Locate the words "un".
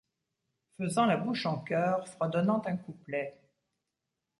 2.65-2.75